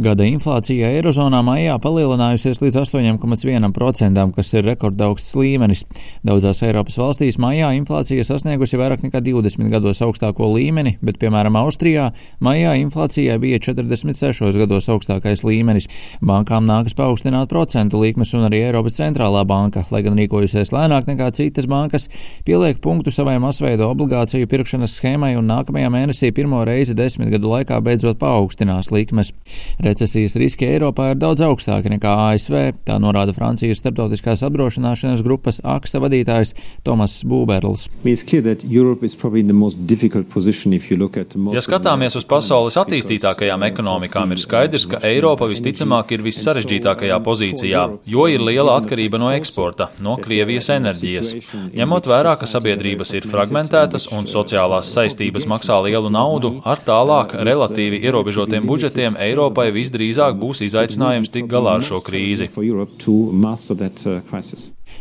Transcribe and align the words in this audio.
Gada 0.00 0.24
inflācija 0.24 0.88
Eirozonā 0.94 1.42
maijā 1.44 1.74
palielinājusies 1.82 2.62
līdz 2.62 2.78
8,1%, 2.80 4.20
kas 4.32 4.52
ir 4.54 4.62
rekordaugsts 4.64 5.34
līmenis. 5.36 5.82
Daudzās 6.24 6.62
Eiropas 6.64 6.96
valstīs 6.96 7.36
maijā 7.42 7.68
inflācija 7.76 8.24
sasniegusi 8.24 8.78
vairāk 8.80 9.02
nekā 9.04 9.20
20 9.26 9.68
gados 9.68 10.00
augstāko 10.06 10.48
līmeni, 10.54 10.94
bet, 11.04 11.18
piemēram, 11.20 11.58
Austrijā 11.60 12.06
maijā 12.40 12.78
inflācijai 12.80 13.36
bija 13.42 13.58
46 13.66 14.56
gados 14.62 14.88
augstākais 14.94 15.44
līmenis. 15.44 15.90
Bankām 16.24 16.64
nākas 16.70 16.96
paaugstināt 16.96 17.52
procentu 17.52 18.00
likmes, 18.00 18.32
un 18.38 18.48
arī 18.48 18.62
Eiropas 18.70 18.96
centrālā 19.02 19.44
banka, 19.44 19.84
lai 19.92 20.00
gan 20.06 20.16
rīkojusies 20.16 20.72
lēnāk 20.72 21.12
nekā 21.12 21.28
citas 21.36 21.68
bankas, 21.68 22.08
pieliek 22.48 22.80
punktu 22.80 23.12
savai 23.12 23.36
masveida 23.42 23.90
obligāciju 23.90 24.48
pirkšanas 24.48 24.96
schēmai 24.96 25.34
un 25.36 25.52
nākamajā 25.52 25.92
mēnesī 25.92 26.32
pirmo 26.32 26.64
reizi 26.64 26.96
desmit 26.96 27.34
gadu 27.36 27.52
laikā 27.52 27.82
beidzot 27.84 28.22
paaugstinās 28.22 28.88
likmes. 28.96 29.34
Recesijas 29.90 30.36
riski 30.38 30.68
Eiropā 30.70 31.10
ir 31.12 31.18
daudz 31.18 31.42
augstāki 31.42 31.90
nekā 31.90 32.12
ASV, 32.30 32.56
tā 32.86 32.96
norāda 33.02 33.34
Francijas 33.34 33.80
starptautiskās 33.82 34.44
apdrošināšanas 34.46 35.24
grupas 35.26 35.58
AXA 35.66 36.00
vadītājs 36.04 36.54
Tomas 36.86 37.16
Būberls. 37.26 37.88
Ja 41.56 41.62
skatāmies 41.64 42.16
uz 42.18 42.26
pasaules 42.30 42.78
attīstītākajām 42.80 43.66
ekonomikām, 43.70 44.34
ir 44.34 44.42
skaidrs, 44.42 44.86
ka 44.90 45.00
Eiropa 45.06 45.48
visticamāk 45.50 46.14
ir 46.14 46.22
vissarežģītākajā 46.28 47.18
pozīcijā, 47.26 47.82
jo 48.14 48.28
ir 48.30 48.44
liela 48.46 48.76
atkarība 48.78 49.18
no 49.18 49.32
eksporta, 49.34 49.90
no 50.04 50.16
Krievijas 50.22 50.70
enerģijas. 50.76 51.32
Ņemot 51.74 52.08
vērā, 52.10 52.36
ka 52.38 52.46
sabiedrības 52.50 53.14
ir 53.18 53.26
fragmentētas 53.30 54.10
un 54.14 54.30
sociālās 54.30 54.92
saistības 54.94 55.48
maksā 55.50 55.80
lielu 55.88 56.12
naudu, 56.12 56.54
ar 56.62 56.78
tālāk 56.86 57.34
relatīvi 57.50 58.02
ierobežotiem 58.06 58.68
budžetiem 58.70 59.18
Eiropai 59.20 59.70
visdrīzāk 59.80 60.36
būs 60.40 60.62
izaicinājums 60.68 61.32
tikt 61.32 61.50
galā 61.50 61.78
ar 61.78 61.86
šo 61.86 62.02
krīzi. 62.04 62.50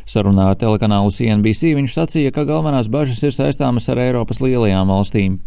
Sarunā 0.09 0.51
ar 0.51 0.57
telekanālu 0.59 1.11
CNBC 1.13 1.75
viņš 1.77 1.97
sacīja, 1.97 2.33
ka 2.33 2.47
galvenās 2.49 2.89
bažas 2.91 3.21
ir 3.25 3.35
saistāmas 3.35 3.89
ar 3.91 4.01
Eiropas 4.01 4.41
lielajām 4.41 4.89
valstīm. 4.89 5.41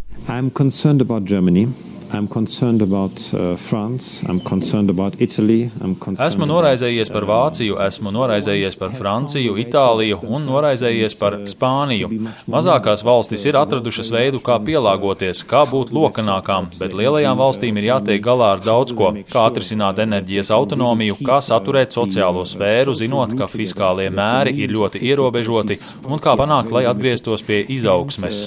About, 2.12 3.20
uh, 3.32 3.54
esmu 6.20 6.44
noraizējies 6.50 7.08
par 7.12 7.24
Vāciju, 7.24 7.78
esmu 7.86 8.12
noraizējies 8.12 8.76
par 8.76 8.92
Franciju, 8.98 9.54
Itāliju 9.62 10.18
un 10.28 10.44
noraizējies 10.44 11.16
par 11.16 11.38
Spāniju. 11.48 12.10
Mazākās 12.52 13.04
valstis 13.06 13.46
ir 13.48 13.56
atradušas 13.56 14.12
veidu, 14.12 14.42
kā 14.44 14.58
pielāgoties, 14.60 15.40
kā 15.48 15.62
būt 15.70 15.94
lokanākām, 15.96 16.68
bet 16.76 16.96
lielajām 16.98 17.40
valstīm 17.40 17.80
ir 17.80 17.88
jātiek 17.94 18.20
galā 18.24 18.50
ar 18.58 18.64
daudz 18.64 18.92
ko, 18.98 19.08
kā 19.32 19.46
atrisināt 19.48 20.02
enerģijas 20.04 20.52
autonomiju, 20.52 21.16
kā 21.24 21.40
saturēt 21.40 21.96
sociālo 21.96 22.44
sfēru, 22.48 22.92
zinot, 22.98 23.32
ka 23.38 23.48
fiskālie 23.48 24.10
mēri 24.12 24.52
ir 24.60 24.76
ļoti 24.76 25.00
ierobežoti 25.08 25.80
un 26.04 26.20
kā 26.20 26.36
panākt, 26.36 26.74
lai 26.76 26.84
atgrieztos 26.92 27.46
pie 27.48 27.62
izaugsmes. 27.72 28.44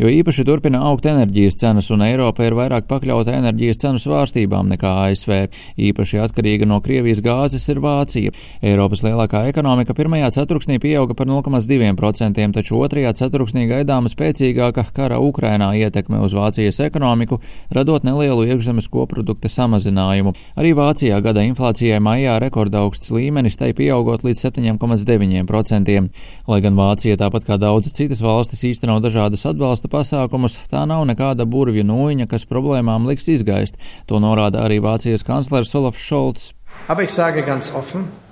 Jo 0.00 0.08
īpaši 0.08 0.46
turpina 0.48 0.78
augt 0.88 1.04
enerģijas 1.04 1.58
cenas, 1.60 1.90
un 1.92 2.00
Eiropa 2.00 2.46
ir 2.46 2.54
vairāk 2.56 2.86
pakļauta 2.88 3.34
enerģijas 3.36 3.82
cenu 3.82 3.98
svārstībām 4.00 4.70
nekā 4.72 4.88
ASV. 5.02 5.34
Īpaši 5.76 6.22
atkarīga 6.24 6.64
no 6.64 6.78
Krievijas 6.80 7.18
gāzes 7.20 7.66
ir 7.68 7.82
Vācija. 7.84 8.32
Eiropas 8.64 9.02
lielākā 9.04 9.42
ekonomika 9.50 9.92
pirmajā 9.98 10.30
ceturksnī 10.38 10.78
pieauga 10.80 11.12
par 11.18 11.28
0,2%, 11.28 12.46
taču 12.56 12.78
otrajā 12.80 13.12
ceturksnī 13.18 13.66
gaidāma 13.68 14.08
spēcīgāka 14.08 14.86
kara 14.96 15.18
Ukrainā 15.20 15.68
ietekme 15.82 16.22
uz 16.24 16.32
Vācijas 16.38 16.80
ekonomiku, 16.86 17.36
radot 17.68 18.00
nelielu 18.08 18.48
iekšzemes 18.54 18.88
koprodukta 18.88 19.52
samazinājumu. 19.52 20.32
Arī 20.56 20.72
Vācijā 20.80 21.20
gada 21.20 21.44
inflācijai 21.44 22.00
maijā 22.00 22.38
rekordaugsts 22.40 23.12
līmenis, 23.12 23.60
tai 23.60 23.74
pieaugot 23.76 24.24
līdz 24.24 24.48
7,9%. 24.48 26.00
Lai 26.48 26.62
gan 26.64 26.80
Vācija, 26.80 27.20
tāpat 27.20 27.44
kā 27.52 27.60
daudzas 27.60 28.00
citas 28.00 28.24
valstis, 28.24 28.64
īsteno 28.72 28.96
dažādus 29.04 29.44
atbalsta 29.44 29.89
pasākumus, 29.90 30.60
tā 30.70 30.84
nav 30.88 31.04
nekāda 31.10 31.46
burvju 31.48 31.84
nūjiņa, 31.86 32.28
kas 32.30 32.48
problēmām 32.50 33.08
liks 33.10 33.28
izgaist. 33.32 33.76
To 34.10 34.22
norāda 34.22 34.64
arī 34.66 34.80
Vācijas 34.82 35.26
kanclers 35.26 35.74
Olafs 35.74 36.02
Šolts. 36.06 36.52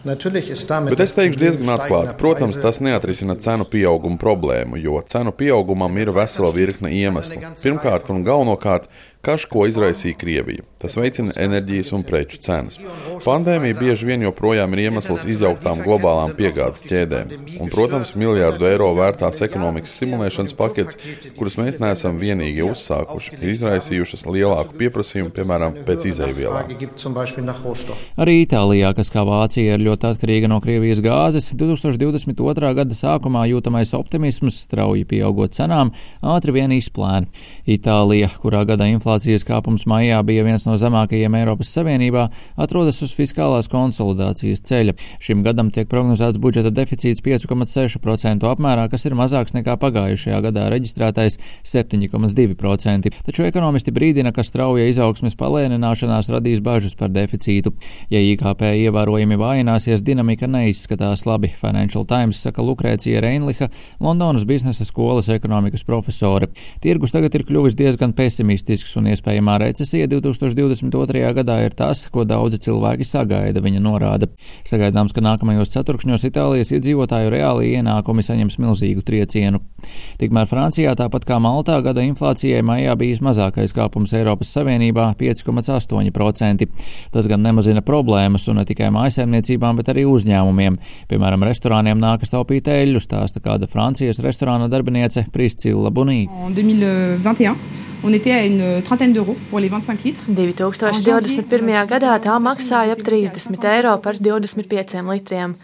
Bet 0.08 1.00
es 1.02 1.12
teikšu 1.16 1.40
diezgan 1.40 1.72
atklāti, 1.74 2.14
protams, 2.18 2.56
tas 2.62 2.78
neatrisina 2.82 3.34
cenu 3.42 3.66
pieauguma 3.68 4.16
problēmu, 4.20 4.78
jo 4.80 5.02
cenu 5.10 5.34
pieaugumam 5.36 5.98
ir 6.00 6.12
vesela 6.14 6.52
virkne 6.54 6.92
iemeslu. 6.94 7.42
Pirmkārt 7.58 8.08
un 8.14 8.22
galvenokārt, 8.26 8.86
karš, 9.24 9.46
ko 9.52 9.66
izraisīja 9.68 10.16
Krievija. 10.18 10.64
Tas 10.78 10.94
veicina 10.94 11.32
enerģijas 11.42 11.90
un 11.96 12.04
preču 12.06 12.38
cenas. 12.38 12.76
Pandēmija 13.24 13.74
bieži 13.80 14.06
vien 14.06 14.22
joprojām 14.22 14.76
ir 14.76 14.84
iemesls 14.84 15.24
izjauktām 15.26 15.80
globālām 15.82 16.36
piegādes 16.38 16.84
ķēdēm. 16.86 17.32
Un, 17.58 17.72
protams, 17.72 18.12
miljārdu 18.14 18.68
eiro 18.68 18.92
vērtās 18.94 19.42
ekonomikas 19.42 19.96
stimulēšanas 19.98 20.54
paketes, 20.58 20.98
kuras 21.38 21.58
mēs 21.58 21.80
neesam 21.82 22.20
vienīgi 22.22 22.62
uzsākuši, 22.62 23.40
ir 23.40 23.54
izraisījušas 23.56 24.22
lielāku 24.30 24.78
pieprasījumu, 24.78 25.32
piemēram, 25.34 25.80
pēc 25.88 26.06
izaivielām. 26.12 26.70
Arī 28.22 28.36
Itālijā, 28.44 28.92
kas 28.94 29.10
kā 29.10 29.26
Vācija 29.26 29.74
ir 29.74 29.82
ļoti 29.82 30.12
atkarīga 30.12 30.52
no 30.52 30.60
Krievijas 30.62 31.02
gāzes, 31.02 31.50
2022. 31.58 32.72
gada 32.78 33.00
sākumā 33.00 33.48
jūtamais 33.50 33.96
optimisms, 33.98 34.62
strauji 34.62 35.02
pieaugot 35.10 35.58
cenām, 35.58 35.90
ātri 36.22 36.54
vien 36.54 36.78
izplēna. 36.78 37.26
Itālija, 37.66 38.30
kurā 38.38 38.62
gada 38.68 38.86
inflācijas 39.08 39.44
kāpums 39.46 39.86
maijā 39.88 40.18
bija 40.26 40.44
viens 40.44 40.66
no 40.66 40.74
zemākajiem 40.76 41.32
Eiropas 41.38 41.70
Savienībā, 41.72 42.28
atrodas 42.60 43.00
uz 43.02 43.14
fiskālās 43.16 43.68
konsolidācijas 43.72 44.60
ceļa. 44.68 44.94
Šim 45.22 45.42
gadam 45.46 45.70
tiek 45.72 45.88
prognozēts 45.88 46.38
budžeta 46.38 46.70
deficīts 46.74 47.22
5,6% 47.24 48.44
apmērā, 48.44 48.88
kas 48.92 49.06
ir 49.08 49.16
mazāks 49.16 49.56
nekā 49.56 49.78
pagājušajā 49.80 50.40
gadā 50.44 50.66
reģistrētais 50.74 51.38
7,2%. 51.64 53.12
Taču 53.24 53.46
ekonomisti 53.48 53.94
brīdina, 53.96 54.32
ka 54.36 54.44
strauja 54.44 54.88
izaugsmes 54.90 55.38
palēnināšanās 55.40 56.28
radīs 56.34 56.60
bažas 56.60 56.92
par 56.98 57.08
deficītu. 57.14 57.72
Ja 58.12 58.20
IKP 58.20 58.66
ievērojami 58.84 59.40
vājināsies, 59.40 60.04
dinamika 60.04 60.50
neizskatās 60.50 61.24
labi. 61.24 61.48
Financial 61.56 62.04
Times 62.04 62.42
saka 62.44 62.62
Lukrēcija 62.62 63.24
Reinliha, 63.24 63.70
Londonas 64.04 64.44
biznesa 64.48 64.84
skolas 64.84 65.30
ekonomikas 65.32 65.86
profesore. 65.88 66.52
Tirgus 66.84 67.14
tagad 67.14 67.34
ir 67.34 67.46
kļuvis 67.48 67.78
diezgan 67.78 68.12
pesimistisks 68.18 68.97
un 68.98 69.08
iespējamā 69.12 69.56
recesija 69.62 70.08
2022. 70.10 71.22
gadā 71.38 71.58
ir 71.64 71.74
tas, 71.78 72.04
ko 72.12 72.24
daudzi 72.28 72.60
cilvēki 72.66 73.06
sagaida, 73.06 73.62
viņa 73.64 73.80
norāda. 73.82 74.28
Sagaidāms, 74.68 75.14
ka 75.14 75.24
nākamajos 75.24 75.72
ceturkšņos 75.74 76.26
Itālijas 76.28 76.72
iedzīvotāju 76.76 77.32
reāli 77.32 77.72
ienākumi 77.78 78.24
saņems 78.26 78.58
milzīgu 78.62 79.04
triecienu. 79.06 79.62
Tikmēr 80.20 80.48
Francijā, 80.50 80.94
tāpat 80.98 81.26
kā 81.28 81.38
Maltā, 81.42 81.78
gada 81.84 82.02
inflācijai 82.06 82.62
maijā 82.66 82.96
bijis 82.98 83.22
mazākais 83.24 83.74
kāpums 83.76 84.14
Eiropas 84.18 84.52
Savienībā- 84.54 85.10
5,8%. 85.20 86.66
Tas 87.12 87.26
gan 87.26 87.42
nemazina 87.42 87.82
problēmas 87.82 88.48
un 88.48 88.56
ne 88.56 88.64
tikai 88.64 88.90
mājasēmniecībām, 88.94 89.76
bet 89.76 89.92
arī 89.94 90.04
uzņēmumiem. 90.04 90.78
Piemēram, 91.08 91.46
restorāniem 91.46 91.98
nākas 92.02 92.34
taupīt 92.34 92.68
eļļu, 92.68 93.00
stāsta 93.00 93.40
kāda 93.40 93.68
Francijas 93.68 94.18
restorāna 94.18 94.68
darbiniece 94.68 95.26
Priscilla 95.32 95.90
Bunī. 97.98 98.20
2021. 101.02 101.88
gadā 101.90 102.12
tā 102.22 102.36
maksāja 102.38 102.94
ap 102.94 103.02
30 103.02 103.66
eiro 103.72 103.96
par 104.04 104.20
25 104.22 105.02
litriem. 105.08 105.56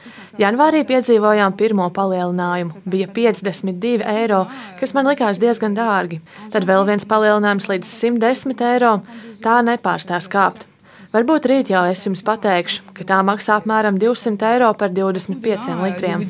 Janvārī 0.43 0.83
piedzīvojām 0.89 1.55
pirmo 1.55 1.87
palielinājumu. 1.95 2.83
Bija 2.91 3.07
52 3.15 4.03
eiro, 4.17 4.45
kas 4.81 4.95
man 4.99 5.07
likās 5.07 5.39
diezgan 5.39 5.79
dārgi. 5.79 6.19
Tad 6.51 6.67
vēl 6.67 6.83
viens 6.91 7.07
palielinājums 7.07 7.71
līdz 7.71 7.95
110 8.03 8.67
eiro. 8.73 8.97
Tā 9.45 9.61
nepārstās 9.63 10.27
kāpt. 10.27 10.67
Varbūt 11.15 11.47
rīt 11.47 11.71
jau 11.71 11.85
es 11.87 12.03
jums 12.03 12.25
pateikšu, 12.27 12.91
ka 12.97 13.05
tā 13.07 13.23
maksā 13.23 13.61
apmēram 13.61 13.95
200 14.03 14.49
eiro 14.57 14.75
par 14.75 14.91
25 14.91 15.71
litriem. 15.87 16.27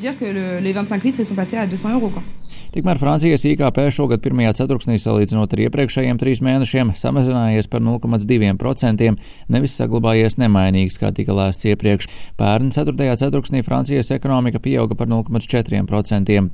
Tikmēr 2.75 2.97
Francijas 2.99 3.45
IKP 3.47 3.77
šogad 3.95 4.19
pirmajā 4.19 4.49
ceturksnī 4.57 4.97
salīdzinot 4.99 5.53
ar 5.55 5.61
iepriekšējiem 5.63 6.17
trīs 6.19 6.41
mēnešiem 6.43 6.89
samazinājies 6.99 7.69
par 7.71 7.79
0,2%, 7.79 9.13
nevis 9.55 9.75
saglabājies 9.79 10.35
nemainīgs, 10.41 10.99
kā 10.99 11.13
tika 11.15 11.31
lēsts 11.37 11.69
iepriekš. 11.71 12.09
Pērn 12.35 12.73
ceturtajā 12.75 13.15
ceturksnī 13.21 13.63
Francijas 13.63 14.11
ekonomika 14.11 14.59
pieauga 14.59 14.99
par 14.99 15.07
0,4%. 15.07 16.51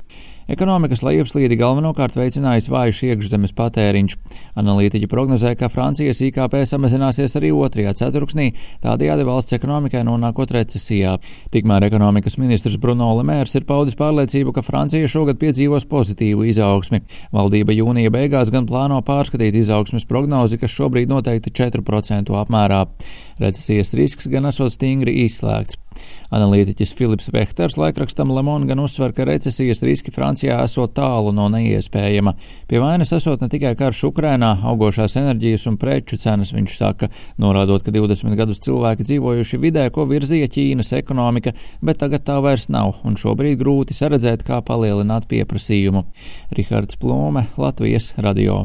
Ekonomikas 0.50 1.04
lejupslīdi 1.06 1.56
galvenokārt 1.60 2.16
veicinājis 2.18 2.66
vājš 2.72 3.02
iekšzemes 3.08 3.54
patēriņš. 3.58 4.16
Analītiķi 4.58 5.08
prognozē, 5.10 5.52
ka 5.58 5.70
Francijas 5.72 6.22
IKP 6.26 6.62
samazināsies 6.68 7.36
arī 7.38 7.52
otrajā 7.54 7.94
ceturksnī, 8.00 8.48
tādējādi 8.82 9.26
valsts 9.28 9.56
ekonomikai 9.58 10.02
nonākot 10.08 10.54
recesijā. 10.56 11.14
Tikmēr 11.54 11.86
ekonomikas 11.88 12.38
ministrs 12.42 12.78
Bruno 12.82 13.12
Lemērs 13.18 13.54
ir 13.58 13.66
paudis 13.68 13.98
pārliecību, 13.98 14.54
ka 14.56 14.66
Francija 14.66 15.10
šogad 15.10 15.38
piedzīvos 15.42 15.86
pozitīvu 15.90 16.48
izaugsmi. 16.50 17.02
Valdība 17.34 17.76
jūnija 17.76 18.12
beigās 18.14 18.50
gan 18.54 18.66
plāno 18.70 18.98
pārskatīt 19.06 19.56
izaugsmes 19.62 20.08
prognozi, 20.08 20.58
kas 20.58 20.74
šobrīd 20.74 21.12
noteikti 21.12 21.54
4% 21.62 22.34
apmērā. 22.42 22.84
Recesijas 23.42 23.94
risks 23.98 24.30
gan 24.32 24.50
esot 24.50 24.74
stingri 24.74 25.22
izslēgts. 25.26 25.81
Analītiķis 26.32 26.94
Filips 26.96 27.28
Vehters 27.32 27.76
laikrakstam 27.80 28.32
Lemon 28.32 28.66
gan 28.68 28.80
uzsver, 28.82 29.12
ka 29.16 29.26
recesijas 29.28 29.82
riski 29.84 30.12
Francijā 30.14 30.58
esot 30.64 30.94
tālu 30.96 31.32
no 31.36 31.48
neiespējama. 31.52 32.34
Pie 32.70 32.80
vainas 32.82 33.12
esot 33.16 33.44
ne 33.44 33.50
tikai 33.52 33.74
karš 33.78 34.04
Ukrainā, 34.08 34.54
augošās 34.72 35.16
enerģijas 35.20 35.68
un 35.70 35.78
preču 35.80 36.18
cenas, 36.20 36.54
viņš 36.56 36.76
saka, 36.78 37.10
norādot, 37.42 37.84
ka 37.84 37.94
20 37.94 38.36
gadus 38.38 38.62
cilvēki 38.64 39.08
dzīvojuši 39.08 39.62
vidē, 39.62 39.88
ko 39.94 40.08
virzīja 40.10 40.50
Ķīnas 40.52 40.94
ekonomika, 40.98 41.54
bet 41.84 42.02
tagad 42.02 42.26
tā 42.28 42.40
vairs 42.44 42.68
nav, 42.72 43.00
un 43.04 43.18
šobrīd 43.20 43.60
grūti 43.60 43.96
saredzēt, 43.96 44.46
kā 44.48 44.62
palielināt 44.66 45.28
pieprasījumu. 45.30 46.06
Rihards 46.56 47.00
Plūme, 47.00 47.48
Latvijas 47.60 48.14
radio. 48.18 48.64